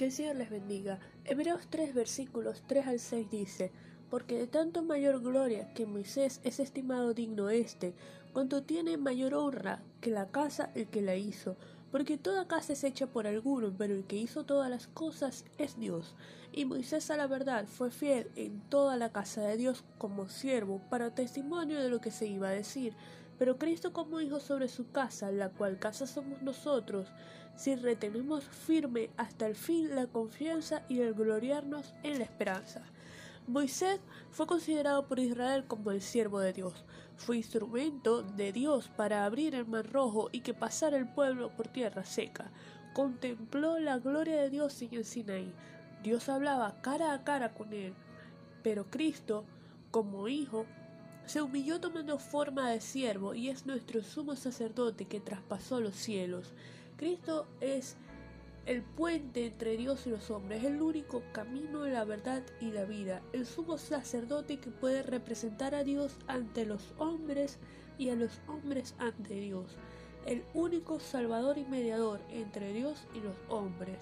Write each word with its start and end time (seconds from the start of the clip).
Que 0.00 0.06
el 0.06 0.12
Señor 0.12 0.36
les 0.36 0.48
bendiga. 0.48 0.98
Hebreos 1.26 1.66
3 1.68 1.92
versículos 1.92 2.62
3 2.66 2.86
al 2.86 3.00
6 3.00 3.30
dice, 3.30 3.70
porque 4.08 4.38
de 4.38 4.46
tanto 4.46 4.82
mayor 4.82 5.20
gloria 5.20 5.74
que 5.74 5.84
Moisés 5.84 6.40
es 6.42 6.58
estimado 6.58 7.12
digno 7.12 7.50
este, 7.50 7.92
cuanto 8.32 8.62
tiene 8.62 8.96
mayor 8.96 9.34
honra 9.34 9.82
que 10.00 10.08
la 10.08 10.28
casa 10.28 10.70
el 10.74 10.86
que 10.86 11.02
la 11.02 11.16
hizo, 11.16 11.58
porque 11.92 12.16
toda 12.16 12.48
casa 12.48 12.72
es 12.72 12.82
hecha 12.82 13.08
por 13.08 13.26
alguno, 13.26 13.74
pero 13.76 13.92
el 13.92 14.04
que 14.04 14.16
hizo 14.16 14.44
todas 14.44 14.70
las 14.70 14.86
cosas 14.86 15.44
es 15.58 15.78
Dios. 15.78 16.14
Y 16.50 16.64
Moisés 16.64 17.10
a 17.10 17.18
la 17.18 17.26
verdad 17.26 17.66
fue 17.66 17.90
fiel 17.90 18.30
en 18.36 18.58
toda 18.70 18.96
la 18.96 19.12
casa 19.12 19.42
de 19.42 19.58
Dios 19.58 19.84
como 19.98 20.30
siervo, 20.30 20.80
para 20.88 21.14
testimonio 21.14 21.78
de 21.78 21.90
lo 21.90 22.00
que 22.00 22.10
se 22.10 22.26
iba 22.26 22.48
a 22.48 22.52
decir. 22.52 22.94
Pero 23.40 23.56
Cristo 23.56 23.94
como 23.94 24.20
hijo 24.20 24.38
sobre 24.38 24.68
su 24.68 24.90
casa, 24.90 25.32
la 25.32 25.48
cual 25.48 25.78
casa 25.78 26.06
somos 26.06 26.42
nosotros, 26.42 27.08
si 27.56 27.74
retenemos 27.74 28.44
firme 28.44 29.08
hasta 29.16 29.46
el 29.46 29.56
fin 29.56 29.96
la 29.96 30.06
confianza 30.06 30.82
y 30.90 31.00
el 31.00 31.14
gloriarnos 31.14 31.94
en 32.02 32.18
la 32.18 32.24
esperanza. 32.24 32.82
Moisés 33.46 33.98
fue 34.30 34.46
considerado 34.46 35.06
por 35.06 35.18
Israel 35.20 35.64
como 35.66 35.90
el 35.90 36.02
siervo 36.02 36.38
de 36.38 36.52
Dios. 36.52 36.84
Fue 37.16 37.38
instrumento 37.38 38.22
de 38.22 38.52
Dios 38.52 38.90
para 38.94 39.24
abrir 39.24 39.54
el 39.54 39.64
mar 39.64 39.90
rojo 39.90 40.28
y 40.32 40.40
que 40.40 40.52
pasara 40.52 40.98
el 40.98 41.08
pueblo 41.08 41.48
por 41.56 41.68
tierra 41.68 42.04
seca. 42.04 42.50
Contempló 42.92 43.78
la 43.78 43.98
gloria 43.98 44.36
de 44.36 44.50
Dios 44.50 44.82
en 44.82 44.92
el 44.92 45.06
Sinaí. 45.06 45.54
Dios 46.02 46.28
hablaba 46.28 46.82
cara 46.82 47.14
a 47.14 47.24
cara 47.24 47.54
con 47.54 47.72
él. 47.72 47.94
Pero 48.62 48.90
Cristo, 48.90 49.46
como 49.90 50.28
hijo, 50.28 50.66
se 51.26 51.42
humilló 51.42 51.80
tomando 51.80 52.18
forma 52.18 52.70
de 52.70 52.80
siervo 52.80 53.34
y 53.34 53.48
es 53.48 53.66
nuestro 53.66 54.02
sumo 54.02 54.36
sacerdote 54.36 55.06
que 55.06 55.20
traspasó 55.20 55.80
los 55.80 55.94
cielos. 55.94 56.52
Cristo 56.96 57.46
es 57.60 57.96
el 58.66 58.82
puente 58.82 59.46
entre 59.46 59.76
Dios 59.76 60.06
y 60.06 60.10
los 60.10 60.30
hombres, 60.30 60.64
el 60.64 60.80
único 60.82 61.22
camino, 61.32 61.86
la 61.86 62.04
verdad 62.04 62.42
y 62.60 62.70
la 62.72 62.84
vida, 62.84 63.22
el 63.32 63.46
sumo 63.46 63.78
sacerdote 63.78 64.58
que 64.58 64.70
puede 64.70 65.02
representar 65.02 65.74
a 65.74 65.82
Dios 65.82 66.16
ante 66.26 66.66
los 66.66 66.94
hombres 66.98 67.58
y 67.98 68.10
a 68.10 68.16
los 68.16 68.40
hombres 68.46 68.94
ante 68.98 69.34
Dios, 69.34 69.76
el 70.26 70.44
único 70.54 71.00
salvador 71.00 71.58
y 71.58 71.64
mediador 71.64 72.20
entre 72.30 72.72
Dios 72.72 73.06
y 73.14 73.20
los 73.20 73.36
hombres. 73.48 73.98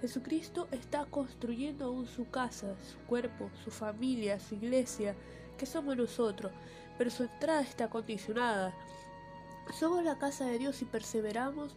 Jesucristo 0.00 0.66
está 0.72 1.04
construyendo 1.06 1.86
aún 1.86 2.06
su 2.06 2.28
casa, 2.28 2.74
su 2.80 2.98
cuerpo, 3.06 3.50
su 3.64 3.70
familia, 3.70 4.40
su 4.40 4.56
iglesia, 4.56 5.14
que 5.62 5.66
somos 5.66 5.96
nosotros, 5.96 6.50
pero 6.98 7.08
su 7.08 7.22
entrada 7.22 7.60
está 7.60 7.88
condicionada. 7.88 8.74
Somos 9.72 10.02
la 10.02 10.18
casa 10.18 10.44
de 10.44 10.58
Dios 10.58 10.82
y 10.82 10.86
perseveramos 10.86 11.76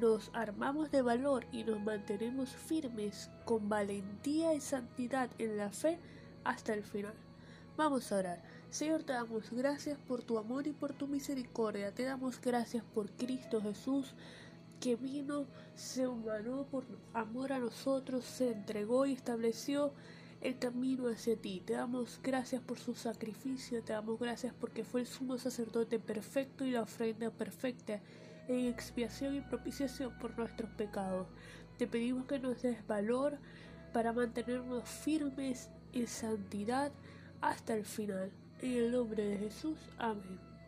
nos 0.00 0.32
armamos 0.32 0.90
de 0.90 1.00
valor 1.00 1.46
y 1.52 1.62
nos 1.62 1.80
mantenemos 1.80 2.48
firmes 2.48 3.30
con 3.44 3.68
valentía 3.68 4.52
y 4.52 4.60
santidad 4.60 5.30
en 5.38 5.56
la 5.56 5.70
fe 5.70 6.00
hasta 6.42 6.74
el 6.74 6.82
final. 6.82 7.14
Vamos 7.76 8.10
a 8.10 8.16
orar. 8.16 8.42
Señor, 8.68 9.04
te 9.04 9.12
damos 9.12 9.52
gracias 9.52 9.96
por 10.08 10.24
tu 10.24 10.36
amor 10.36 10.66
y 10.66 10.72
por 10.72 10.92
tu 10.92 11.06
misericordia. 11.06 11.94
Te 11.94 12.02
damos 12.02 12.40
gracias 12.40 12.82
por 12.82 13.12
Cristo 13.12 13.62
Jesús 13.62 14.12
que 14.80 14.96
vino, 14.96 15.46
se 15.76 16.08
humanó 16.08 16.64
por 16.64 16.82
amor 17.14 17.52
a 17.52 17.60
nosotros, 17.60 18.24
se 18.24 18.50
entregó 18.50 19.06
y 19.06 19.12
estableció 19.12 19.92
el 20.40 20.58
camino 20.58 21.08
hacia 21.08 21.36
ti. 21.36 21.62
Te 21.64 21.74
damos 21.74 22.20
gracias 22.22 22.62
por 22.62 22.78
su 22.78 22.94
sacrificio, 22.94 23.82
te 23.82 23.92
damos 23.92 24.18
gracias 24.18 24.54
porque 24.58 24.84
fue 24.84 25.02
el 25.02 25.06
sumo 25.06 25.38
sacerdote 25.38 25.98
perfecto 25.98 26.64
y 26.64 26.72
la 26.72 26.82
ofrenda 26.82 27.30
perfecta 27.30 28.00
en 28.48 28.66
expiación 28.66 29.36
y 29.36 29.40
propiciación 29.40 30.16
por 30.18 30.36
nuestros 30.36 30.70
pecados. 30.70 31.26
Te 31.78 31.86
pedimos 31.86 32.26
que 32.26 32.38
nos 32.38 32.62
des 32.62 32.86
valor 32.86 33.38
para 33.92 34.12
mantenernos 34.12 34.88
firmes 34.88 35.70
en 35.92 36.06
santidad 36.06 36.92
hasta 37.40 37.74
el 37.74 37.84
final. 37.84 38.30
En 38.60 38.72
el 38.72 38.92
nombre 38.92 39.24
de 39.24 39.38
Jesús. 39.38 39.78
Amén. 39.98 40.59